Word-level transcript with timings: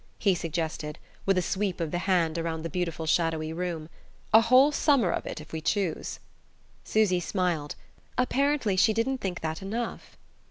he 0.17 0.33
suggested, 0.33 0.97
with 1.27 1.37
a 1.37 1.43
sweep 1.43 1.79
of 1.79 1.91
the 1.91 1.99
hand 2.09 2.35
around 2.39 2.63
the 2.63 2.71
beautiful 2.71 3.05
shadowy 3.05 3.53
room. 3.53 3.87
"A 4.33 4.41
whole 4.41 4.71
summer 4.71 5.11
of 5.11 5.27
it 5.27 5.39
if 5.39 5.53
we 5.53 5.61
choose." 5.61 6.17
Susy 6.83 7.19
smiled. 7.19 7.75
"Apparently 8.17 8.75
she 8.75 8.93
didn't 8.93 9.19
think 9.19 9.41
that 9.41 9.61
enough." 9.61 10.17